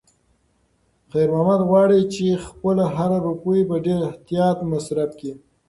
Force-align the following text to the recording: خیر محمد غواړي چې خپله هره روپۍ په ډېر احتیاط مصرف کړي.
خیر 1.11 1.29
محمد 1.33 1.61
غواړي 1.69 2.01
چې 2.13 2.41
خپله 2.45 2.83
هره 2.95 3.17
روپۍ 3.27 3.61
په 3.69 3.75
ډېر 3.85 3.99
احتیاط 4.09 4.57
مصرف 4.71 5.11
کړي. 5.19 5.33